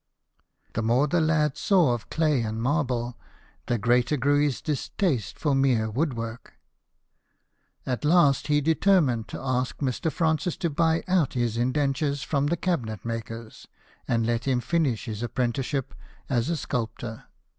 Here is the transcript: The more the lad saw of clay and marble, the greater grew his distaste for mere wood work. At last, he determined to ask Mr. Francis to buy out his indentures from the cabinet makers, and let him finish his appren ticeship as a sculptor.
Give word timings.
The 0.73 0.81
more 0.81 1.07
the 1.07 1.21
lad 1.21 1.57
saw 1.57 1.93
of 1.93 2.09
clay 2.09 2.41
and 2.41 2.59
marble, 2.59 3.15
the 3.67 3.77
greater 3.77 4.17
grew 4.17 4.41
his 4.41 4.59
distaste 4.59 5.37
for 5.37 5.53
mere 5.53 5.91
wood 5.91 6.15
work. 6.15 6.53
At 7.85 8.03
last, 8.03 8.47
he 8.47 8.61
determined 8.61 9.27
to 9.27 9.39
ask 9.39 9.77
Mr. 9.77 10.11
Francis 10.11 10.57
to 10.57 10.71
buy 10.71 11.03
out 11.07 11.33
his 11.33 11.55
indentures 11.55 12.23
from 12.23 12.47
the 12.47 12.57
cabinet 12.57 13.05
makers, 13.05 13.67
and 14.07 14.25
let 14.25 14.45
him 14.45 14.59
finish 14.59 15.05
his 15.05 15.21
appren 15.21 15.53
ticeship 15.53 15.91
as 16.27 16.49
a 16.49 16.57
sculptor. 16.57 17.25